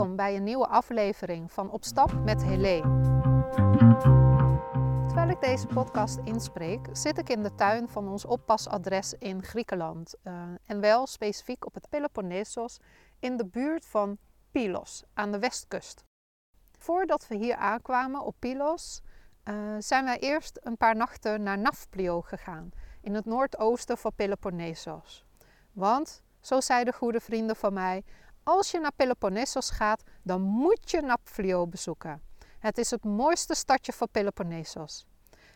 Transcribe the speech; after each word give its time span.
Welkom 0.00 0.18
bij 0.18 0.36
een 0.36 0.44
nieuwe 0.44 0.66
aflevering 0.66 1.52
van 1.52 1.70
Op 1.70 1.84
Stap 1.84 2.12
met 2.24 2.42
Helé. 2.42 2.80
Terwijl 5.06 5.28
ik 5.28 5.40
deze 5.40 5.66
podcast 5.66 6.18
inspreek, 6.24 6.88
zit 6.92 7.18
ik 7.18 7.28
in 7.28 7.42
de 7.42 7.54
tuin 7.54 7.88
van 7.88 8.08
ons 8.08 8.24
oppasadres 8.24 9.14
in 9.18 9.42
Griekenland. 9.42 10.14
Uh, 10.24 10.42
en 10.64 10.80
wel 10.80 11.06
specifiek 11.06 11.66
op 11.66 11.74
het 11.74 11.88
Peloponnesos 11.88 12.78
in 13.18 13.36
de 13.36 13.46
buurt 13.46 13.86
van 13.86 14.18
Pylos 14.50 15.04
aan 15.14 15.32
de 15.32 15.38
westkust. 15.38 16.04
Voordat 16.78 17.26
we 17.28 17.34
hier 17.34 17.56
aankwamen 17.56 18.20
op 18.20 18.34
Pylos, 18.38 19.00
uh, 19.44 19.54
zijn 19.78 20.04
wij 20.04 20.18
eerst 20.18 20.60
een 20.62 20.76
paar 20.76 20.96
nachten 20.96 21.42
naar 21.42 21.58
Nafplio 21.58 22.20
gegaan, 22.20 22.70
in 23.00 23.14
het 23.14 23.24
noordoosten 23.24 23.98
van 23.98 24.12
Peloponnesos. 24.16 25.24
Want, 25.72 26.22
zo 26.40 26.60
zeiden 26.60 26.94
goede 26.94 27.20
vrienden 27.20 27.56
van 27.56 27.72
mij, 27.72 28.04
als 28.42 28.70
je 28.70 28.80
naar 28.80 28.92
Peloponnesos 28.96 29.70
gaat, 29.70 30.02
dan 30.22 30.42
moet 30.42 30.90
je 30.90 31.00
Nafplio 31.00 31.66
bezoeken. 31.66 32.22
Het 32.58 32.78
is 32.78 32.90
het 32.90 33.04
mooiste 33.04 33.54
stadje 33.54 33.92
van 33.92 34.08
Peloponnesos. 34.10 35.06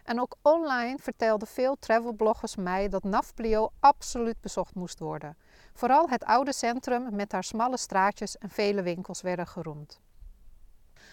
En 0.04 0.20
ook 0.20 0.36
online 0.42 0.98
vertelden 1.00 1.48
veel 1.48 1.76
travelbloggers 1.78 2.56
mij 2.56 2.88
dat 2.88 3.04
Nafplio 3.04 3.70
absoluut 3.80 4.40
bezocht 4.40 4.74
moest 4.74 4.98
worden. 4.98 5.36
Vooral 5.74 6.08
het 6.08 6.24
oude 6.24 6.52
centrum 6.52 7.14
met 7.14 7.32
haar 7.32 7.44
smalle 7.44 7.76
straatjes 7.76 8.38
en 8.38 8.50
vele 8.50 8.82
winkels 8.82 9.20
werden 9.20 9.46
geroemd. 9.46 10.00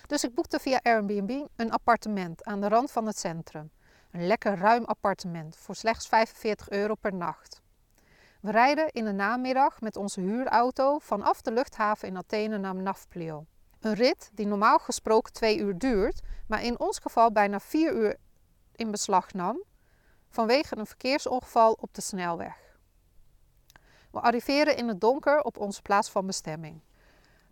Dus 0.07 0.23
ik 0.23 0.33
boekte 0.33 0.59
via 0.59 0.79
Airbnb 0.83 1.47
een 1.55 1.71
appartement 1.71 2.43
aan 2.43 2.61
de 2.61 2.67
rand 2.67 2.91
van 2.91 3.05
het 3.05 3.17
centrum. 3.17 3.71
Een 4.11 4.27
lekker 4.27 4.57
ruim 4.57 4.83
appartement 4.83 5.55
voor 5.57 5.75
slechts 5.75 6.07
45 6.07 6.69
euro 6.69 6.95
per 6.95 7.13
nacht. 7.13 7.61
We 8.41 8.51
rijden 8.51 8.91
in 8.91 9.05
de 9.05 9.11
namiddag 9.11 9.81
met 9.81 9.95
onze 9.95 10.21
huurauto 10.21 10.99
vanaf 10.99 11.41
de 11.41 11.51
luchthaven 11.51 12.07
in 12.07 12.17
Athene 12.17 12.57
naar 12.57 12.75
Nafplio. 12.75 13.45
Een 13.79 13.93
rit 13.93 14.29
die 14.33 14.47
normaal 14.47 14.79
gesproken 14.79 15.33
twee 15.33 15.57
uur 15.57 15.77
duurt, 15.77 16.21
maar 16.47 16.63
in 16.63 16.79
ons 16.79 16.99
geval 16.99 17.31
bijna 17.31 17.59
vier 17.59 17.93
uur 17.93 18.17
in 18.75 18.91
beslag 18.91 19.33
nam 19.33 19.63
vanwege 20.29 20.77
een 20.77 20.85
verkeersongeval 20.85 21.73
op 21.73 21.93
de 21.93 22.01
snelweg. 22.01 22.57
We 24.11 24.19
arriveren 24.19 24.77
in 24.77 24.87
het 24.87 25.01
donker 25.01 25.41
op 25.41 25.57
onze 25.57 25.81
plaats 25.81 26.09
van 26.09 26.25
bestemming. 26.25 26.81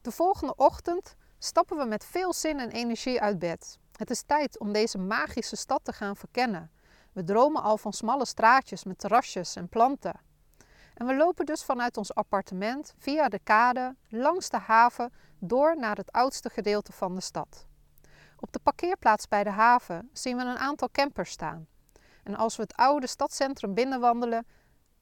De 0.02 0.12
volgende 0.12 0.56
ochtend 0.56 1.16
stappen 1.38 1.78
we 1.78 1.86
met 1.86 2.06
veel 2.06 2.34
zin 2.34 2.60
en 2.60 2.70
energie 2.70 3.22
uit 3.22 3.40
bed. 3.40 3.80
Het 3.96 4.10
is 4.10 4.22
tijd 4.22 4.60
om 4.60 4.72
deze 4.72 4.98
magische 4.98 5.56
stad 5.56 5.84
te 5.84 5.94
gaan 5.94 6.16
verkennen. 6.16 6.72
We 7.14 7.24
dromen 7.24 7.62
al 7.62 7.78
van 7.78 7.94
smalle 7.94 8.26
straatjes 8.26 8.84
met 8.84 9.00
terrasjes 9.00 9.56
en 9.56 9.70
planten. 9.70 10.28
En 11.00 11.06
we 11.06 11.16
lopen 11.16 11.46
dus 11.46 11.64
vanuit 11.64 11.98
ons 11.98 12.14
appartement 12.14 12.94
via 12.98 13.30
de 13.30 13.40
kade 13.44 13.96
langs 14.10 14.50
de 14.50 14.58
haven 14.58 15.14
door 15.38 15.78
naar 15.78 15.98
het 15.98 16.12
oudste 16.12 16.50
gedeelte 16.50 16.92
van 16.92 17.16
de 17.16 17.22
stad. 17.22 17.68
Op 18.40 18.52
de 18.52 18.60
parkeerplaats 18.60 19.28
bij 19.28 19.44
de 19.44 19.50
haven 19.50 20.10
zien 20.14 20.38
we 20.38 20.44
een 20.44 20.58
aantal 20.58 20.90
campers 20.92 21.32
staan. 21.32 21.68
En 22.24 22.36
als 22.36 22.56
we 22.56 22.62
het 22.62 22.76
oude 22.76 23.08
stadscentrum 23.08 23.74
binnenwandelen, 23.74 24.48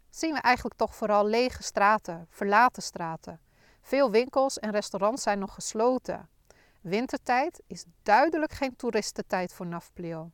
zien 0.10 0.34
we 0.34 0.40
eigenlijk 0.40 0.76
toch 0.76 0.96
vooral 0.96 1.26
lege 1.26 1.64
straten, 1.64 2.28
verlaten 2.30 2.84
straten. 2.84 3.40
Veel 3.82 4.12
winkels 4.12 4.60
en 4.60 4.72
restaurants 4.72 5.24
zijn 5.24 5.40
nog 5.40 5.54
gesloten. 5.54 6.30
Wintertijd 6.82 7.62
is 7.68 7.86
duidelijk 8.04 8.52
geen 8.52 8.76
toeristentijd 8.76 9.54
voor 9.54 9.68
Nafplio. 9.68 10.32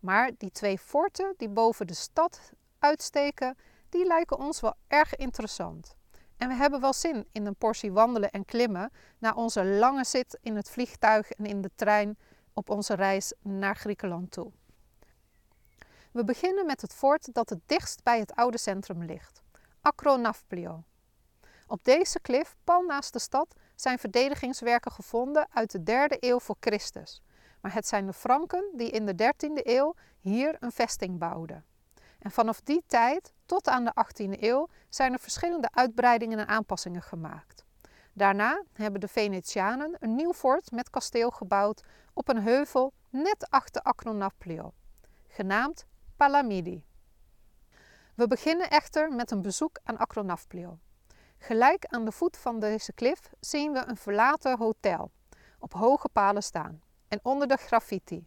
Maar 0.00 0.30
die 0.38 0.50
twee 0.50 0.78
forten 0.78 1.34
die 1.36 1.48
boven 1.48 1.86
de 1.86 1.94
stad 1.94 2.52
uitsteken, 2.78 3.56
die 3.94 4.06
lijken 4.06 4.38
ons 4.38 4.60
wel 4.60 4.74
erg 4.86 5.16
interessant. 5.16 5.96
En 6.36 6.48
we 6.48 6.54
hebben 6.54 6.80
wel 6.80 6.92
zin 6.92 7.26
in 7.32 7.46
een 7.46 7.56
portie 7.56 7.92
wandelen 7.92 8.30
en 8.30 8.44
klimmen 8.44 8.92
na 9.18 9.32
onze 9.34 9.64
lange 9.64 10.04
zit 10.04 10.38
in 10.42 10.56
het 10.56 10.70
vliegtuig 10.70 11.30
en 11.30 11.46
in 11.46 11.60
de 11.60 11.70
trein 11.74 12.18
op 12.52 12.70
onze 12.70 12.94
reis 12.94 13.32
naar 13.42 13.76
Griekenland 13.76 14.30
toe. 14.30 14.52
We 16.12 16.24
beginnen 16.24 16.66
met 16.66 16.80
het 16.80 16.92
fort 16.94 17.34
dat 17.34 17.48
het 17.48 17.60
dichtst 17.66 18.02
bij 18.02 18.18
het 18.18 18.34
oude 18.34 18.58
centrum 18.58 19.04
ligt, 19.04 19.42
Acronafplio. 19.80 20.84
Op 21.66 21.84
deze 21.84 22.20
klif, 22.20 22.56
pal 22.64 22.82
naast 22.82 23.12
de 23.12 23.18
stad, 23.18 23.54
zijn 23.74 23.98
verdedigingswerken 23.98 24.92
gevonden 24.92 25.46
uit 25.50 25.70
de 25.70 25.82
derde 25.82 26.16
eeuw 26.20 26.40
voor 26.40 26.56
Christus. 26.60 27.22
Maar 27.60 27.74
het 27.74 27.86
zijn 27.86 28.06
de 28.06 28.12
Franken 28.12 28.70
die 28.76 28.90
in 28.90 29.06
de 29.06 29.32
13e 29.34 29.62
eeuw 29.62 29.94
hier 30.20 30.56
een 30.60 30.72
vesting 30.72 31.18
bouwden. 31.18 31.64
En 32.24 32.30
vanaf 32.30 32.60
die 32.60 32.82
tijd 32.86 33.32
tot 33.46 33.68
aan 33.68 33.84
de 33.84 33.92
18e 34.06 34.40
eeuw 34.40 34.68
zijn 34.88 35.12
er 35.12 35.18
verschillende 35.18 35.68
uitbreidingen 35.72 36.38
en 36.38 36.48
aanpassingen 36.48 37.02
gemaakt. 37.02 37.64
Daarna 38.12 38.62
hebben 38.72 39.00
de 39.00 39.08
Venetianen 39.08 39.96
een 39.98 40.14
nieuw 40.14 40.32
fort 40.32 40.70
met 40.70 40.90
kasteel 40.90 41.30
gebouwd 41.30 41.84
op 42.12 42.28
een 42.28 42.42
heuvel 42.42 42.92
net 43.10 43.50
achter 43.50 43.82
Acronaplio, 43.82 44.72
genaamd 45.28 45.86
Palamidi. 46.16 46.84
We 48.14 48.26
beginnen 48.26 48.70
echter 48.70 49.12
met 49.12 49.30
een 49.30 49.42
bezoek 49.42 49.78
aan 49.82 49.96
Acronaplio. 49.96 50.78
Gelijk 51.38 51.86
aan 51.86 52.04
de 52.04 52.12
voet 52.12 52.36
van 52.36 52.60
deze 52.60 52.92
klif 52.92 53.30
zien 53.40 53.72
we 53.72 53.84
een 53.86 53.96
verlaten 53.96 54.58
hotel 54.58 55.10
op 55.58 55.72
hoge 55.72 56.08
palen 56.08 56.42
staan 56.42 56.82
en 57.08 57.20
onder 57.22 57.48
de 57.48 57.56
graffiti. 57.56 58.26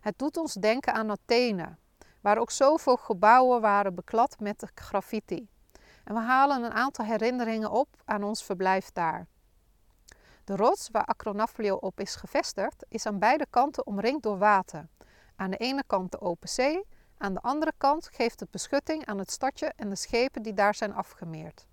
Het 0.00 0.18
doet 0.18 0.36
ons 0.36 0.54
denken 0.54 0.94
aan 0.94 1.10
Athene, 1.10 1.76
waar 2.26 2.38
ook 2.38 2.50
zoveel 2.50 2.96
gebouwen 2.96 3.60
waren 3.60 3.94
beklad 3.94 4.36
met 4.40 4.70
graffiti. 4.74 5.48
En 6.04 6.14
we 6.14 6.20
halen 6.20 6.64
een 6.64 6.72
aantal 6.72 7.04
herinneringen 7.04 7.70
op 7.70 7.88
aan 8.04 8.22
ons 8.22 8.44
verblijf 8.44 8.90
daar. 8.92 9.26
De 10.44 10.56
rots 10.56 10.88
waar 10.92 11.04
Acronaflio 11.04 11.74
op 11.74 12.00
is 12.00 12.14
gevestigd, 12.14 12.84
is 12.88 13.06
aan 13.06 13.18
beide 13.18 13.46
kanten 13.50 13.86
omringd 13.86 14.22
door 14.22 14.38
water. 14.38 14.88
Aan 15.36 15.50
de 15.50 15.56
ene 15.56 15.84
kant 15.86 16.12
de 16.12 16.20
open 16.20 16.48
zee, 16.48 16.84
aan 17.18 17.34
de 17.34 17.40
andere 17.40 17.72
kant 17.76 18.08
geeft 18.12 18.40
het 18.40 18.50
beschutting 18.50 19.06
aan 19.06 19.18
het 19.18 19.30
stadje 19.30 19.72
en 19.76 19.88
de 19.88 19.96
schepen 19.96 20.42
die 20.42 20.54
daar 20.54 20.74
zijn 20.74 20.94
afgemeerd. 20.94 21.66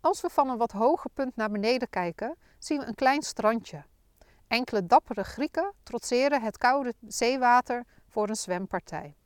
Als 0.00 0.20
we 0.20 0.30
van 0.30 0.48
een 0.48 0.58
wat 0.58 0.72
hoger 0.72 1.10
punt 1.10 1.36
naar 1.36 1.50
beneden 1.50 1.90
kijken, 1.90 2.36
zien 2.58 2.78
we 2.78 2.86
een 2.86 2.94
klein 2.94 3.22
strandje. 3.22 3.84
Enkele 4.46 4.86
dappere 4.86 5.24
Grieken 5.24 5.72
trotseren 5.82 6.42
het 6.42 6.58
koude 6.58 6.94
zeewater 7.06 7.84
voor 8.06 8.28
een 8.28 8.36
zwempartij. 8.36 9.16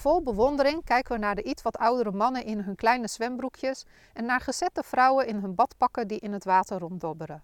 Vol 0.00 0.22
bewondering 0.22 0.84
kijken 0.84 1.12
we 1.12 1.18
naar 1.18 1.34
de 1.34 1.42
iets 1.42 1.62
wat 1.62 1.76
oudere 1.76 2.12
mannen 2.12 2.44
in 2.44 2.60
hun 2.60 2.74
kleine 2.74 3.08
zwembroekjes 3.08 3.84
en 4.12 4.24
naar 4.24 4.40
gezette 4.40 4.82
vrouwen 4.82 5.26
in 5.26 5.36
hun 5.36 5.54
badpakken 5.54 6.08
die 6.08 6.18
in 6.18 6.32
het 6.32 6.44
water 6.44 6.78
ronddobberen. 6.78 7.42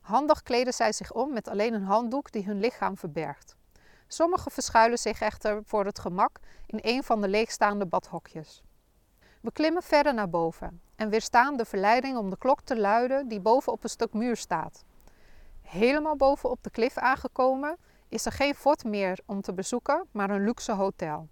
Handig 0.00 0.42
kleden 0.42 0.72
zij 0.72 0.92
zich 0.92 1.12
om 1.12 1.32
met 1.32 1.48
alleen 1.48 1.74
een 1.74 1.84
handdoek 1.84 2.32
die 2.32 2.44
hun 2.44 2.60
lichaam 2.60 2.96
verbergt. 2.96 3.56
Sommigen 4.06 4.50
verschuilen 4.50 4.98
zich 4.98 5.20
echter 5.20 5.62
voor 5.64 5.84
het 5.84 5.98
gemak 5.98 6.38
in 6.66 6.78
een 6.82 7.02
van 7.02 7.20
de 7.20 7.28
leegstaande 7.28 7.86
badhokjes. 7.86 8.62
We 9.40 9.52
klimmen 9.52 9.82
verder 9.82 10.14
naar 10.14 10.30
boven 10.30 10.80
en 10.96 11.08
weerstaan 11.08 11.56
de 11.56 11.64
verleiding 11.64 12.16
om 12.16 12.30
de 12.30 12.38
klok 12.38 12.60
te 12.60 12.78
luiden 12.78 13.28
die 13.28 13.40
boven 13.40 13.72
op 13.72 13.84
een 13.84 13.90
stuk 13.90 14.12
muur 14.12 14.36
staat. 14.36 14.84
Helemaal 15.62 16.16
boven 16.16 16.50
op 16.50 16.62
de 16.62 16.70
klif 16.70 16.98
aangekomen 16.98 17.76
is 18.08 18.26
er 18.26 18.32
geen 18.32 18.54
fort 18.54 18.84
meer 18.84 19.18
om 19.26 19.40
te 19.40 19.52
bezoeken, 19.54 20.06
maar 20.10 20.30
een 20.30 20.44
luxe 20.44 20.72
hotel. 20.72 21.28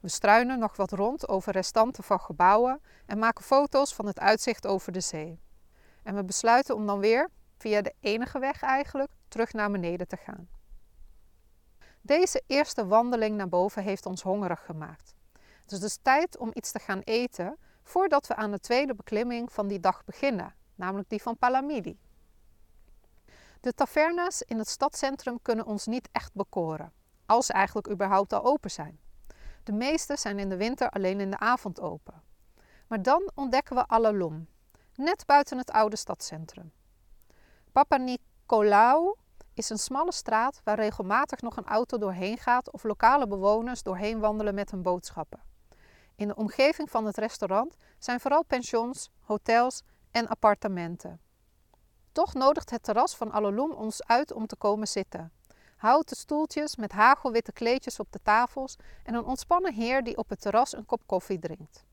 We 0.00 0.08
struinen 0.08 0.58
nog 0.58 0.76
wat 0.76 0.92
rond 0.92 1.28
over 1.28 1.52
restanten 1.52 2.04
van 2.04 2.20
gebouwen 2.20 2.82
en 3.06 3.18
maken 3.18 3.44
foto's 3.44 3.94
van 3.94 4.06
het 4.06 4.20
uitzicht 4.20 4.66
over 4.66 4.92
de 4.92 5.00
zee. 5.00 5.40
En 6.02 6.14
we 6.14 6.24
besluiten 6.24 6.74
om 6.74 6.86
dan 6.86 6.98
weer, 6.98 7.30
via 7.56 7.82
de 7.82 7.94
enige 8.00 8.38
weg 8.38 8.62
eigenlijk, 8.62 9.10
terug 9.28 9.52
naar 9.52 9.70
beneden 9.70 10.08
te 10.08 10.16
gaan. 10.16 10.48
Deze 12.00 12.42
eerste 12.46 12.86
wandeling 12.86 13.36
naar 13.36 13.48
boven 13.48 13.82
heeft 13.82 14.06
ons 14.06 14.22
hongerig 14.22 14.64
gemaakt. 14.64 15.14
Het 15.62 15.72
is 15.72 15.80
dus 15.80 15.98
tijd 16.02 16.38
om 16.38 16.50
iets 16.52 16.72
te 16.72 16.78
gaan 16.78 17.00
eten 17.00 17.56
voordat 17.82 18.26
we 18.26 18.34
aan 18.36 18.50
de 18.50 18.60
tweede 18.60 18.94
beklimming 18.94 19.52
van 19.52 19.68
die 19.68 19.80
dag 19.80 20.04
beginnen, 20.04 20.54
namelijk 20.74 21.08
die 21.08 21.22
van 21.22 21.36
Palamidi. 21.36 21.98
De 23.60 23.72
taverna's 23.72 24.42
in 24.42 24.58
het 24.58 24.68
stadscentrum 24.68 25.42
kunnen 25.42 25.66
ons 25.66 25.86
niet 25.86 26.08
echt 26.12 26.34
bekoren, 26.34 26.92
als 27.26 27.46
ze 27.46 27.52
eigenlijk 27.52 27.90
überhaupt 27.90 28.32
al 28.32 28.44
open 28.44 28.70
zijn. 28.70 28.98
De 29.62 29.72
meeste 29.72 30.16
zijn 30.16 30.38
in 30.38 30.48
de 30.48 30.56
winter 30.56 30.90
alleen 30.90 31.20
in 31.20 31.30
de 31.30 31.38
avond 31.38 31.80
open. 31.80 32.22
Maar 32.86 33.02
dan 33.02 33.30
ontdekken 33.34 33.76
we 33.76 33.86
Alalom, 33.86 34.48
net 34.94 35.26
buiten 35.26 35.58
het 35.58 35.70
oude 35.70 35.96
stadscentrum. 35.96 36.72
Papa 37.72 37.96
Nicolaou 37.96 39.16
is 39.54 39.70
een 39.70 39.78
smalle 39.78 40.12
straat 40.12 40.60
waar 40.64 40.76
regelmatig 40.76 41.40
nog 41.40 41.56
een 41.56 41.66
auto 41.66 41.98
doorheen 41.98 42.38
gaat 42.38 42.70
of 42.72 42.82
lokale 42.82 43.26
bewoners 43.26 43.82
doorheen 43.82 44.20
wandelen 44.20 44.54
met 44.54 44.70
hun 44.70 44.82
boodschappen. 44.82 45.42
In 46.14 46.28
de 46.28 46.34
omgeving 46.34 46.90
van 46.90 47.06
het 47.06 47.16
restaurant 47.16 47.76
zijn 47.98 48.20
vooral 48.20 48.44
pensions, 48.44 49.10
hotels 49.20 49.82
en 50.10 50.28
appartementen. 50.28 51.20
Toch 52.12 52.34
nodigt 52.34 52.70
het 52.70 52.82
terras 52.82 53.16
van 53.16 53.32
Alalom 53.32 53.72
ons 53.72 54.04
uit 54.04 54.32
om 54.32 54.46
te 54.46 54.56
komen 54.56 54.88
zitten. 54.88 55.32
Houten 55.80 56.16
stoeltjes 56.16 56.76
met 56.76 56.92
hagelwitte 56.92 57.52
kleedjes 57.52 58.00
op 58.00 58.12
de 58.12 58.20
tafels 58.22 58.76
en 59.04 59.14
een 59.14 59.24
ontspannen 59.24 59.74
heer 59.74 60.02
die 60.02 60.16
op 60.16 60.28
het 60.28 60.40
terras 60.40 60.76
een 60.76 60.86
kop 60.86 61.02
koffie 61.06 61.38
drinkt. 61.38 61.84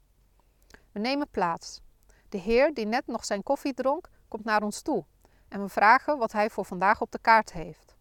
We 0.92 1.00
nemen 1.00 1.30
plaats. 1.31 1.81
De 2.30 2.38
heer 2.38 2.74
die 2.74 2.86
net 2.86 3.07
nog 3.07 3.25
zijn 3.25 3.44
koffie 3.44 3.74
dronk, 3.74 4.10
komt 4.28 4.44
naar 4.44 4.63
ons 4.63 4.81
toe. 4.81 5.06
en 5.48 5.62
we 5.62 5.69
vragen 5.69 6.18
wat 6.18 6.31
hij 6.31 6.50
voor 6.50 6.66
vandaag 6.66 7.01
op 7.01 7.12
de 7.12 7.19
kaart 7.22 7.54
heeft. 7.54 7.95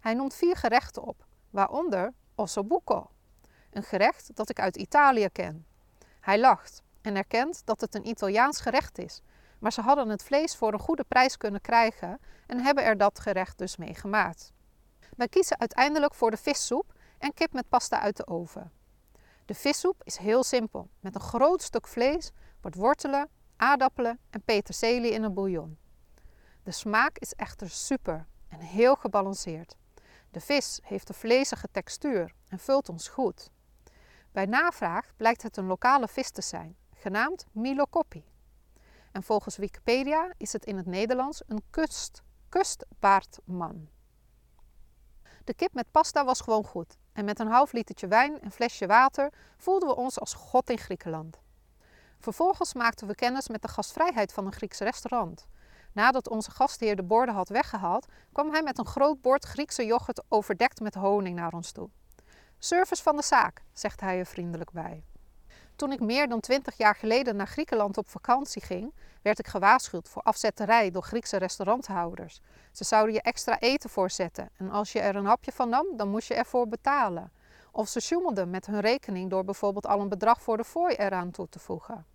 Hij 0.00 0.14
noemt 0.14 0.34
vier 0.34 0.56
gerechten 0.56 1.02
op, 1.02 1.26
waaronder 1.50 2.12
ossobuco, 2.34 3.10
een 3.70 3.82
gerecht 3.82 4.36
dat 4.36 4.50
ik 4.50 4.60
uit 4.60 4.76
Italië 4.76 5.28
ken. 5.32 5.66
Hij 6.20 6.40
lacht 6.40 6.82
en 7.02 7.16
erkent 7.16 7.62
dat 7.64 7.80
het 7.80 7.94
een 7.94 8.08
Italiaans 8.08 8.60
gerecht 8.60 8.98
is, 8.98 9.22
maar 9.58 9.72
ze 9.72 9.80
hadden 9.80 10.08
het 10.08 10.22
vlees 10.22 10.56
voor 10.56 10.72
een 10.72 10.78
goede 10.78 11.04
prijs 11.04 11.36
kunnen 11.36 11.60
krijgen 11.60 12.20
en 12.46 12.60
hebben 12.60 12.84
er 12.84 12.96
dat 12.96 13.20
gerecht 13.20 13.58
dus 13.58 13.76
mee 13.76 13.94
gemaakt. 13.94 14.54
Wij 15.16 15.28
kiezen 15.28 15.60
uiteindelijk 15.60 16.14
voor 16.14 16.30
de 16.30 16.36
vissoep 16.36 16.92
en 17.18 17.34
kip 17.34 17.52
met 17.52 17.68
pasta 17.68 18.00
uit 18.00 18.16
de 18.16 18.26
oven. 18.26 18.72
De 19.44 19.54
vissoep 19.54 20.02
is 20.04 20.16
heel 20.16 20.42
simpel, 20.42 20.88
met 21.00 21.14
een 21.14 21.20
groot 21.20 21.62
stuk 21.62 21.86
vlees, 21.86 22.30
wat 22.60 22.74
wortelen, 22.74 23.28
aardappelen 23.56 24.18
en 24.30 24.42
peterselie 24.42 25.10
in 25.10 25.22
een 25.22 25.34
bouillon. 25.34 25.78
De 26.62 26.70
smaak 26.70 27.18
is 27.18 27.32
echter 27.32 27.70
super 27.70 28.26
en 28.48 28.60
heel 28.60 28.96
gebalanceerd. 28.96 29.76
De 30.30 30.40
vis 30.40 30.80
heeft 30.82 31.08
een 31.08 31.14
vlezige 31.14 31.68
textuur 31.70 32.34
en 32.48 32.58
vult 32.58 32.88
ons 32.88 33.08
goed. 33.08 33.50
Bij 34.32 34.46
navraag 34.46 35.12
blijkt 35.16 35.42
het 35.42 35.56
een 35.56 35.66
lokale 35.66 36.08
vis 36.08 36.30
te 36.30 36.42
zijn, 36.42 36.76
genaamd 36.94 37.46
Milokoppi. 37.52 38.24
En 39.12 39.22
volgens 39.22 39.56
Wikipedia 39.56 40.32
is 40.36 40.52
het 40.52 40.64
in 40.64 40.76
het 40.76 40.86
Nederlands 40.86 41.42
een 41.46 41.62
kust, 41.70 42.22
kustbaardman. 42.48 43.88
De 45.46 45.54
kip 45.54 45.74
met 45.74 45.90
pasta 45.90 46.24
was 46.24 46.40
gewoon 46.40 46.64
goed 46.64 46.96
en 47.12 47.24
met 47.24 47.38
een 47.38 47.46
half 47.46 47.72
litertje 47.72 48.06
wijn 48.06 48.40
en 48.40 48.50
flesje 48.50 48.86
water 48.86 49.32
voelden 49.56 49.88
we 49.88 49.96
ons 49.96 50.20
als 50.20 50.34
god 50.34 50.70
in 50.70 50.78
Griekenland. 50.78 51.40
Vervolgens 52.18 52.74
maakten 52.74 53.06
we 53.06 53.14
kennis 53.14 53.48
met 53.48 53.62
de 53.62 53.68
gastvrijheid 53.68 54.32
van 54.32 54.46
een 54.46 54.52
Grieks 54.52 54.78
restaurant. 54.78 55.46
Nadat 55.92 56.28
onze 56.28 56.50
gastheer 56.50 56.96
de 56.96 57.02
borden 57.02 57.34
had 57.34 57.48
weggehaald, 57.48 58.06
kwam 58.32 58.50
hij 58.50 58.62
met 58.62 58.78
een 58.78 58.86
groot 58.86 59.20
bord 59.20 59.44
Griekse 59.44 59.84
yoghurt 59.84 60.22
overdekt 60.28 60.80
met 60.80 60.94
honing 60.94 61.36
naar 61.36 61.52
ons 61.52 61.72
toe. 61.72 61.88
Service 62.58 63.02
van 63.02 63.16
de 63.16 63.22
zaak, 63.22 63.62
zegt 63.72 64.00
hij 64.00 64.18
er 64.18 64.26
vriendelijk 64.26 64.70
bij. 64.70 65.04
Toen 65.76 65.92
ik 65.92 66.00
meer 66.00 66.28
dan 66.28 66.40
twintig 66.40 66.76
jaar 66.76 66.94
geleden 66.94 67.36
naar 67.36 67.46
Griekenland 67.46 67.98
op 67.98 68.08
vakantie 68.08 68.62
ging, 68.62 68.94
werd 69.22 69.38
ik 69.38 69.46
gewaarschuwd 69.46 70.08
voor 70.08 70.22
afzetterij 70.22 70.90
door 70.90 71.02
Griekse 71.02 71.36
restauranthouders. 71.36 72.40
Ze 72.72 72.84
zouden 72.84 73.14
je 73.14 73.22
extra 73.22 73.58
eten 73.58 73.90
voorzetten 73.90 74.50
en 74.56 74.70
als 74.70 74.92
je 74.92 75.00
er 75.00 75.16
een 75.16 75.24
hapje 75.24 75.52
van 75.52 75.68
nam, 75.68 75.86
dan 75.96 76.08
moest 76.08 76.28
je 76.28 76.34
ervoor 76.34 76.68
betalen. 76.68 77.32
Of 77.72 77.88
ze 77.88 78.00
sjoemelden 78.00 78.50
met 78.50 78.66
hun 78.66 78.80
rekening 78.80 79.30
door 79.30 79.44
bijvoorbeeld 79.44 79.86
al 79.86 80.00
een 80.00 80.08
bedrag 80.08 80.42
voor 80.42 80.56
de 80.56 80.64
fooi 80.64 80.94
eraan 80.94 81.30
toe 81.30 81.48
te 81.48 81.58
voegen. 81.58 82.06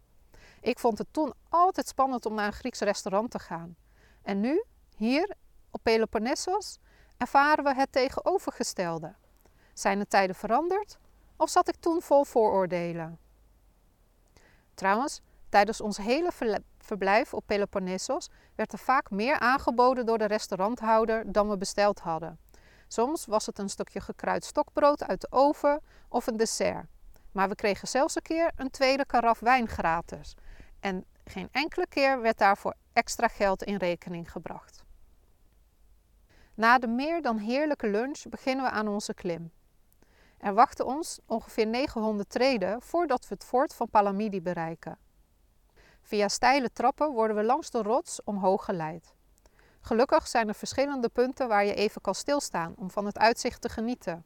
Ik 0.62 0.80
vond 0.80 0.98
het 0.98 1.08
toen 1.12 1.34
altijd 1.50 1.88
spannend 1.88 2.26
om 2.26 2.34
naar 2.34 2.46
een 2.46 2.54
Grieks 2.54 2.80
restaurant 2.80 3.32
te 3.32 3.40
gaan. 3.40 3.76
En 4.22 4.40
nu, 4.40 4.64
hier 4.96 5.36
op 5.72 5.80
Peloponnesos, 5.84 6.78
ervaren 7.18 7.64
we 7.64 7.76
het 7.76 7.92
tegenovergestelde. 7.92 9.14
Zijn 9.74 10.00
de 10.00 10.08
tijden 10.08 10.36
veranderd 10.36 11.00
of 11.36 11.50
zat 11.50 11.68
ik 11.68 11.76
toen 11.80 12.02
vol 12.02 12.24
vooroordelen? 12.24 13.20
Trouwens, 14.82 15.22
tijdens 15.50 15.82
ons 15.82 15.98
hele 15.98 16.32
verblijf 16.78 17.34
op 17.34 17.44
Peloponnesos 17.46 18.30
werd 18.56 18.74
er 18.74 18.80
vaak 18.80 19.10
meer 19.10 19.40
aangeboden 19.40 20.06
door 20.06 20.18
de 20.18 20.26
restauranthouder 20.26 21.32
dan 21.32 21.50
we 21.50 21.58
besteld 21.58 22.00
hadden. 22.00 22.40
Soms 22.88 23.26
was 23.26 23.46
het 23.46 23.60
een 23.60 23.70
stukje 23.70 24.00
gekruid 24.00 24.46
stokbrood 24.46 25.04
uit 25.04 25.22
de 25.22 25.28
oven 25.30 25.82
of 26.10 26.28
een 26.28 26.38
dessert. 26.38 26.86
Maar 27.32 27.50
we 27.50 27.56
kregen 27.56 27.88
zelfs 27.88 28.16
een 28.16 28.22
keer 28.22 28.52
een 28.56 28.70
tweede 28.70 29.06
karaf 29.06 29.40
wijn 29.40 29.68
gratis. 29.68 30.36
En 30.80 31.06
geen 31.24 31.50
enkele 31.52 31.88
keer 31.88 32.22
werd 32.22 32.38
daarvoor 32.38 32.74
extra 32.94 33.28
geld 33.28 33.64
in 33.64 33.76
rekening 33.76 34.32
gebracht. 34.32 34.84
Na 36.54 36.80
de 36.80 36.88
meer 36.88 37.22
dan 37.22 37.38
heerlijke 37.38 37.88
lunch 37.90 38.22
beginnen 38.30 38.66
we 38.66 38.72
aan 38.72 38.88
onze 38.88 39.14
klim. 39.14 39.52
Er 40.42 40.54
wachten 40.54 40.86
ons 40.86 41.20
ongeveer 41.26 41.68
900 41.68 42.30
treden 42.30 42.82
voordat 42.82 43.28
we 43.28 43.34
het 43.34 43.44
fort 43.44 43.74
van 43.74 43.90
Palamidi 43.90 44.42
bereiken. 44.42 44.98
Via 46.02 46.28
steile 46.28 46.72
trappen 46.72 47.12
worden 47.12 47.36
we 47.36 47.44
langs 47.44 47.70
de 47.70 47.82
rots 47.82 48.24
omhoog 48.24 48.66
geleid. 48.66 49.14
Gelukkig 49.82 50.28
zijn 50.28 50.48
er 50.48 50.56
verschillende 50.56 51.10
punten 51.10 51.48
waar 51.48 51.66
je 51.66 51.74
even 51.74 52.02
kan 52.02 52.16
stilstaan 52.16 52.74
om 52.78 52.92
van 52.92 53.06
het 53.06 53.18
uitzicht 53.18 53.62
te 53.62 53.70
genieten. 53.70 54.26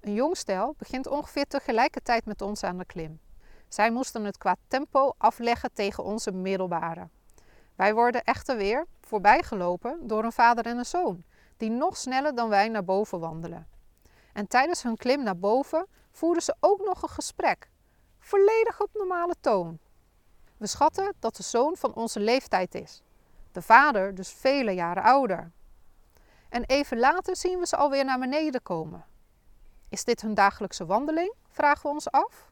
Een 0.00 0.14
jong 0.14 0.36
stel 0.36 0.74
begint 0.78 1.06
ongeveer 1.06 1.46
tegelijkertijd 1.46 2.24
met 2.24 2.42
ons 2.42 2.62
aan 2.64 2.78
de 2.78 2.84
klim. 2.84 3.20
Zij 3.68 3.90
moesten 3.90 4.24
het 4.24 4.38
qua 4.38 4.56
tempo 4.68 5.14
afleggen 5.18 5.72
tegen 5.72 6.04
onze 6.04 6.32
middelbare. 6.32 7.08
Wij 7.74 7.94
worden 7.94 8.24
echter 8.24 8.56
weer 8.56 8.86
voorbijgelopen 9.00 10.06
door 10.06 10.24
een 10.24 10.32
vader 10.32 10.66
en 10.66 10.78
een 10.78 10.86
zoon, 10.86 11.24
die 11.56 11.70
nog 11.70 11.96
sneller 11.96 12.34
dan 12.34 12.48
wij 12.48 12.68
naar 12.68 12.84
boven 12.84 13.20
wandelen. 13.20 13.68
En 14.40 14.46
tijdens 14.46 14.82
hun 14.82 14.96
klim 14.96 15.22
naar 15.22 15.38
boven 15.38 15.86
voerden 16.10 16.42
ze 16.42 16.54
ook 16.60 16.84
nog 16.84 17.02
een 17.02 17.08
gesprek, 17.08 17.70
volledig 18.18 18.80
op 18.80 18.90
normale 18.92 19.34
toon. 19.40 19.78
We 20.56 20.66
schatten 20.66 21.14
dat 21.18 21.36
de 21.36 21.42
zoon 21.42 21.76
van 21.76 21.94
onze 21.94 22.20
leeftijd 22.20 22.74
is, 22.74 23.02
de 23.52 23.62
vader 23.62 24.14
dus 24.14 24.32
vele 24.32 24.70
jaren 24.70 25.02
ouder. 25.02 25.50
En 26.48 26.64
even 26.64 26.98
later 26.98 27.36
zien 27.36 27.58
we 27.58 27.66
ze 27.66 27.76
alweer 27.76 28.04
naar 28.04 28.18
beneden 28.18 28.62
komen. 28.62 29.04
Is 29.88 30.04
dit 30.04 30.20
hun 30.20 30.34
dagelijkse 30.34 30.86
wandeling? 30.86 31.34
vragen 31.48 31.82
we 31.82 31.88
ons 31.88 32.10
af. 32.10 32.50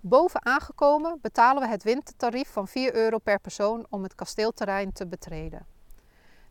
Boven 0.00 0.46
aangekomen 0.46 1.18
betalen 1.20 1.62
we 1.62 1.68
het 1.68 1.82
wintertarief 1.82 2.52
van 2.52 2.68
4 2.68 2.94
euro 2.94 3.18
per 3.18 3.40
persoon 3.40 3.86
om 3.90 4.02
het 4.02 4.14
kasteelterrein 4.14 4.92
te 4.92 5.06
betreden. 5.06 5.75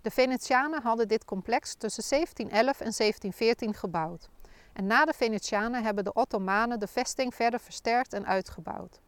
De 0.06 0.12
Venetianen 0.12 0.81
hadden 0.81 1.07
dit 1.07 1.25
complex 1.25 1.75
tussen 1.75 2.04
1711 2.10 2.80
en 2.80 2.94
1714 2.98 3.74
gebouwd. 3.74 4.30
En 4.74 4.88
na 4.88 5.06
de 5.06 5.13
Venetianen 5.13 5.84
hebben 5.84 6.04
de 6.04 6.13
Ottomanen 6.13 6.80
de 6.80 6.88
vesting 6.88 7.36
verder 7.36 7.60
versterkt 7.60 8.13
en 8.13 8.25
uitgebouwd. 8.25 9.00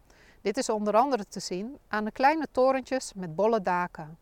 Dit 0.42 0.58
is 0.58 0.70
onder 0.70 0.96
andere 0.96 1.26
te 1.28 1.40
zien 1.40 1.78
aan 1.88 2.04
de 2.04 2.12
kleine 2.12 2.48
torentjes 2.52 3.14
met 3.16 3.36
bolle 3.36 3.62
daken. 3.62 4.18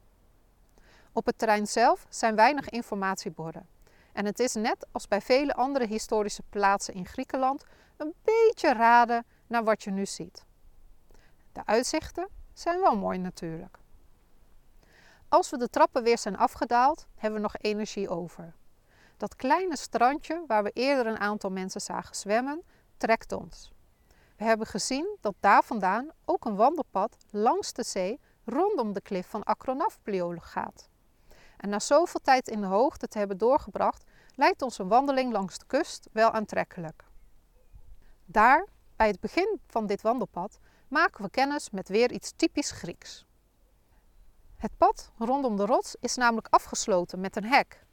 Op 1.12 1.26
het 1.26 1.38
terrein 1.38 1.68
zelf 1.68 2.06
zijn 2.10 2.36
weinig 2.36 2.70
informatieborden. 2.70 3.68
En 4.14 4.26
het 4.26 4.40
is 4.40 4.54
net 4.54 4.88
als 4.92 5.08
bij 5.08 5.22
vele 5.22 5.54
andere 5.54 5.86
historische 5.86 6.44
plaatsen 6.50 6.94
in 6.94 7.06
Griekenland 7.06 7.64
een 7.98 8.14
beetje 8.24 8.74
raden 8.74 9.26
naar 9.48 9.64
wat 9.64 9.84
je 9.84 9.92
nu 9.92 10.06
ziet. 10.06 10.46
De 11.52 11.66
uitzichten 11.66 12.28
zijn 12.54 12.80
wel 12.80 12.98
mooi 12.98 13.18
natuurlijk. 13.18 13.78
Als 15.30 15.50
we 15.50 15.58
de 15.58 15.70
trappen 15.70 16.04
weer 16.04 16.18
zijn 16.18 16.38
afgedaald, 16.38 17.08
hebben 17.16 17.42
we 17.42 17.48
nog 17.48 17.56
energie 17.58 18.10
over. 18.10 18.56
Dat 19.18 19.36
kleine 19.36 19.78
strandje 19.78 20.44
waar 20.48 20.64
we 20.64 20.72
eerder 20.74 21.06
een 21.06 21.20
aantal 21.20 21.50
mensen 21.50 21.82
zagen 21.82 22.16
zwemmen, 22.16 22.64
trekt 22.98 23.32
ons. 23.32 23.72
We 24.38 24.44
hebben 24.44 24.68
gezien 24.68 25.18
dat 25.22 25.36
daar 25.40 25.64
vandaan 25.64 26.10
ook 26.26 26.46
een 26.46 26.56
wandelpad 26.56 27.18
langs 27.30 27.74
de 27.74 27.84
zee 27.84 28.20
rondom 28.46 28.94
de 28.94 29.02
klif 29.02 29.28
van 29.28 29.44
Acronafpliole 29.44 30.40
gaat. 30.40 30.90
En 31.58 31.70
na 31.70 31.80
zoveel 31.80 32.20
tijd 32.24 32.48
in 32.48 32.62
de 32.62 32.68
hoogte 32.68 33.08
te 33.08 33.18
hebben 33.18 33.38
doorgebracht, 33.38 34.04
lijkt 34.36 34.62
ons 34.62 34.78
een 34.78 34.88
wandeling 34.88 35.32
langs 35.32 35.58
de 35.58 35.66
kust 35.68 36.10
wel 36.12 36.32
aantrekkelijk. 36.32 37.04
Daar, 38.26 38.68
bij 38.96 39.08
het 39.08 39.20
begin 39.20 39.60
van 39.68 39.86
dit 39.86 40.02
wandelpad, 40.02 40.60
maken 40.88 41.24
we 41.24 41.30
kennis 41.30 41.70
met 41.70 41.90
weer 41.90 42.12
iets 42.12 42.34
typisch 42.36 42.72
Grieks. 42.72 43.26
Het 44.66 44.78
pad 44.78 45.12
rondom 45.18 45.58
de 45.58 45.66
rots 45.66 45.96
is 46.00 46.16
namelijk 46.16 46.48
afgesloten 46.50 47.20
met 47.20 47.36
een 47.36 47.46
hek. 47.46 47.86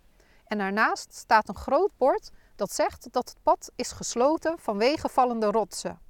En 0.44 0.58
daarnaast 0.58 1.14
staat 1.14 1.48
een 1.48 1.54
groot 1.54 1.90
bord 1.96 2.30
dat 2.56 2.72
zegt 2.72 3.12
dat 3.12 3.28
het 3.28 3.42
pad 3.42 3.70
is 3.76 3.92
gesloten 3.92 4.58
vanwege 4.58 5.08
vallende 5.08 5.46
rotsen. 5.46 6.00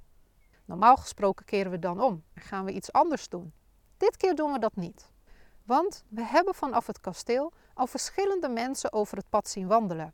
Normaal 0.65 0.95
gesproken 0.95 1.45
keren 1.45 1.71
we 1.71 1.79
dan 1.79 2.01
om 2.01 2.23
en 2.33 2.41
gaan 2.41 2.65
we 2.65 2.71
iets 2.71 2.91
anders 2.91 3.29
doen. 3.29 3.53
Dit 3.97 4.17
keer 4.17 4.35
doen 4.35 4.51
we 4.51 4.59
dat 4.59 4.75
niet. 4.75 5.11
Want 5.63 6.03
we 6.09 6.23
hebben 6.23 6.55
vanaf 6.55 6.87
het 6.87 6.99
kasteel 6.99 7.51
al 7.73 7.87
verschillende 7.87 8.49
mensen 8.49 8.93
over 8.93 9.17
het 9.17 9.29
pad 9.29 9.47
zien 9.47 9.67
wandelen. 9.67 10.13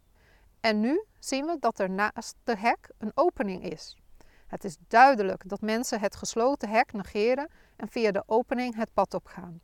En 0.59 0.79
nu 0.79 1.03
zien 1.19 1.45
we 1.45 1.57
dat 1.59 1.79
er 1.79 1.89
naast 1.89 2.35
de 2.43 2.57
hek 2.57 2.89
een 2.97 3.11
opening 3.13 3.63
is. 3.63 3.97
Het 4.47 4.63
is 4.63 4.77
duidelijk 4.87 5.49
dat 5.49 5.61
mensen 5.61 5.99
het 5.99 6.15
gesloten 6.15 6.69
hek 6.69 6.93
negeren 6.93 7.49
en 7.75 7.87
via 7.87 8.11
de 8.11 8.23
opening 8.25 8.75
het 8.75 8.93
pad 8.93 9.13
opgaan. 9.13 9.61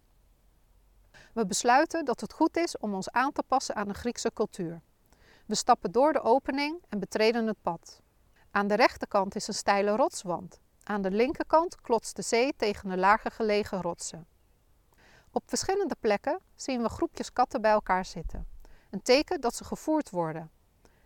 We 1.35 1.45
besluiten 1.45 2.05
dat 2.05 2.21
het 2.21 2.33
goed 2.33 2.57
is 2.57 2.77
om 2.77 2.93
ons 2.93 3.11
aan 3.11 3.31
te 3.31 3.43
passen 3.47 3.75
aan 3.75 3.87
de 3.87 3.93
Griekse 3.93 4.31
cultuur. 4.33 4.81
We 5.45 5.55
stappen 5.55 5.91
door 5.91 6.13
de 6.13 6.21
opening 6.21 6.83
en 6.89 6.99
betreden 6.99 7.47
het 7.47 7.61
pad. 7.61 8.01
Aan 8.51 8.67
de 8.67 8.75
rechterkant 8.75 9.35
is 9.35 9.47
een 9.47 9.53
steile 9.53 9.95
rotswand. 9.95 10.59
Aan 10.83 11.01
de 11.01 11.11
linkerkant 11.11 11.81
klotst 11.81 12.15
de 12.15 12.21
zee 12.21 12.53
tegen 12.55 12.89
de 12.89 12.97
lager 12.97 13.31
gelegen 13.31 13.81
rotsen. 13.81 14.27
Op 15.31 15.43
verschillende 15.45 15.95
plekken 15.99 16.39
zien 16.55 16.81
we 16.81 16.89
groepjes 16.89 17.33
katten 17.33 17.61
bij 17.61 17.71
elkaar 17.71 18.05
zitten. 18.05 18.47
Een 18.89 19.01
teken 19.01 19.41
dat 19.41 19.55
ze 19.55 19.63
gevoerd 19.63 20.09
worden. 20.09 20.51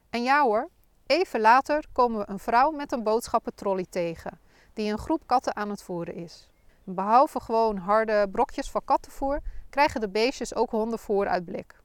En 0.10 0.24
ja 0.24 0.44
hoor, 0.44 0.70
even 1.06 1.40
later 1.40 1.86
komen 1.92 2.20
we 2.20 2.30
een 2.30 2.40
vrouw 2.40 2.72
met 2.72 2.92
een 2.92 3.04
boodschappentrolley 3.04 3.86
tegen, 3.90 4.40
die 4.74 4.92
een 4.92 4.98
groep 4.98 5.22
katten 5.26 5.56
aan 5.56 5.70
het 5.70 5.84
voeren 5.84 6.16
is. 6.16 6.50
Behalve 6.84 7.40
gewoon 7.40 7.78
harde 7.78 8.30
brokjes 8.32 8.72
van 8.72 8.82
kattenvoer, 8.86 9.42
krijgen 9.70 10.02
de 10.02 10.10
beestjes 10.10 10.56
ook 10.56 10.72
hondenvoer 10.72 11.28
uit 11.28 11.46
blik. 11.46 11.76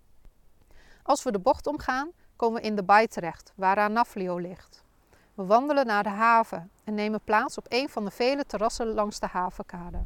Als 1.02 1.22
we 1.22 1.32
de 1.32 1.38
bocht 1.38 1.66
omgaan, 1.66 2.10
komen 2.36 2.60
we 2.60 2.66
in 2.66 2.76
de 2.76 2.82
baai 2.82 3.06
terecht, 3.06 3.52
waaraan 3.56 3.92
Naflio 3.92 4.36
ligt. 4.36 4.84
We 5.34 5.44
wandelen 5.44 5.86
naar 5.86 6.02
de 6.02 6.08
haven 6.08 6.70
en 6.84 6.94
nemen 6.94 7.20
plaats 7.24 7.58
op 7.58 7.66
een 7.68 7.88
van 7.88 8.04
de 8.04 8.10
vele 8.10 8.44
terrassen 8.46 8.86
langs 8.86 9.20
de 9.20 9.26
havenkade. 9.26 10.04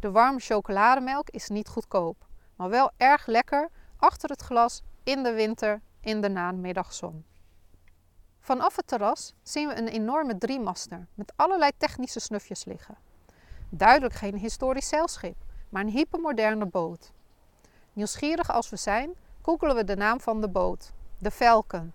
De 0.00 0.10
warme 0.10 0.40
chocolademelk 0.40 1.30
is 1.30 1.48
niet 1.48 1.68
goedkoop, 1.68 2.26
maar 2.56 2.68
wel 2.68 2.90
erg 2.96 3.26
lekker 3.26 3.68
achter 3.96 4.30
het 4.30 4.42
glas 4.42 4.82
in 5.02 5.22
de 5.22 5.32
winter 5.32 5.80
in 6.00 6.20
de 6.20 6.28
namiddagzon. 6.28 7.24
Vanaf 8.40 8.76
het 8.76 8.86
terras 8.86 9.34
zien 9.42 9.68
we 9.68 9.76
een 9.76 9.88
enorme 9.88 10.38
driemaster 10.38 11.06
met 11.14 11.32
allerlei 11.36 11.70
technische 11.76 12.20
snufjes 12.20 12.64
liggen. 12.64 12.96
Duidelijk 13.68 14.14
geen 14.14 14.36
historisch 14.36 14.88
zeilschip, 14.88 15.36
maar 15.68 15.82
een 15.82 15.88
hypermoderne 15.88 16.66
boot. 16.66 17.12
Nieuwsgierig 17.92 18.50
als 18.50 18.70
we 18.70 18.76
zijn, 18.76 19.14
googelen 19.42 19.76
we 19.76 19.84
de 19.84 19.96
naam 19.96 20.20
van 20.20 20.40
de 20.40 20.48
boot, 20.48 20.92
de 21.18 21.30
Falcon. 21.30 21.92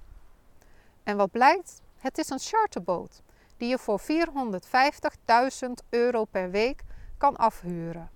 En 1.04 1.18
wat 1.18 1.32
blijkt? 1.32 1.82
Het 1.98 2.18
is 2.18 2.30
een 2.30 2.40
charterboot 2.40 3.22
die 3.58 3.70
je 3.70 3.78
voor 3.78 4.01
450.000 4.01 5.70
euro 5.90 6.25
per 6.25 6.51
week 6.51 6.84
kan 7.18 7.38
afhuren. 7.38 8.10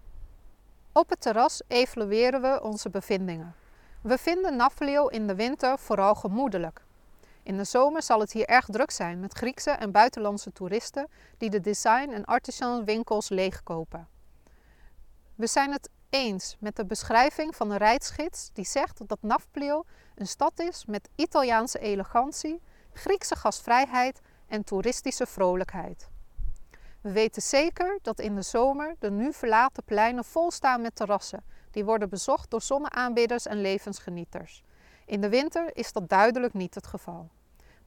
Op 0.91 1.09
het 1.09 1.21
terras 1.21 1.61
evalueren 1.67 2.41
we 2.41 2.63
onze 2.63 2.89
bevindingen. 2.89 3.55
We 4.01 4.17
vinden 4.17 4.55
Naflio 4.55 5.07
in 5.07 5.27
de 5.27 5.35
winter 5.35 5.79
vooral 5.79 6.15
gemoedelijk. 6.15 6.83
In 7.43 7.57
de 7.57 7.63
zomer 7.63 8.03
zal 8.03 8.19
het 8.19 8.31
hier 8.31 8.45
erg 8.45 8.65
druk 8.65 8.91
zijn 8.91 9.19
met 9.19 9.33
Griekse 9.33 9.71
en 9.71 9.91
buitenlandse 9.91 10.51
toeristen 10.51 11.07
die 11.37 11.49
de 11.49 11.61
design- 11.61 12.11
en 12.11 12.25
artisan 12.25 12.85
winkels 12.85 13.29
leegkopen. 13.29 14.07
We 15.35 15.47
zijn 15.47 15.71
het 15.71 15.89
eens 16.09 16.55
met 16.59 16.75
de 16.75 16.85
beschrijving 16.85 17.55
van 17.55 17.71
een 17.71 17.77
reisgids 17.77 18.49
die 18.53 18.65
zegt 18.65 19.07
dat 19.07 19.17
Nafplio 19.21 19.83
een 20.15 20.27
stad 20.27 20.59
is 20.59 20.85
met 20.85 21.09
Italiaanse 21.15 21.79
elegantie, 21.79 22.61
Griekse 22.93 23.35
gastvrijheid 23.35 24.21
en 24.47 24.63
toeristische 24.63 25.25
vrolijkheid. 25.25 26.09
We 27.01 27.11
weten 27.11 27.41
zeker 27.41 27.99
dat 28.01 28.19
in 28.19 28.35
de 28.35 28.41
zomer 28.41 28.95
de 28.99 29.11
nu 29.11 29.33
verlaten 29.33 29.83
pleinen 29.83 30.23
vol 30.23 30.51
staan 30.51 30.81
met 30.81 30.95
terrassen, 30.95 31.43
die 31.71 31.85
worden 31.85 32.09
bezocht 32.09 32.49
door 32.49 32.61
zonneaanbidders 32.61 33.45
en 33.45 33.61
levensgenieters. 33.61 34.63
In 35.05 35.21
de 35.21 35.29
winter 35.29 35.69
is 35.73 35.91
dat 35.91 36.09
duidelijk 36.09 36.53
niet 36.53 36.75
het 36.75 36.87
geval. 36.87 37.29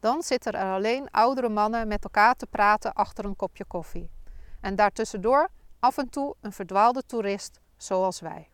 Dan 0.01 0.23
zitten 0.23 0.53
er 0.53 0.73
alleen 0.73 1.11
oudere 1.11 1.49
mannen 1.49 1.89
met 1.89 2.05
elkaar 2.05 2.35
te 2.35 2.47
praten 2.47 2.93
achter 2.93 3.25
een 3.25 3.37
kopje 3.37 3.65
koffie. 3.65 4.11
En 4.61 4.77
daartussendoor 4.77 5.51
af 5.81 5.99
en 5.99 6.09
toe 6.09 6.35
een 6.41 6.53
verdwaalde 6.53 7.03
toerist 7.07 7.61
zoals 7.77 8.21
wij. 8.21 8.49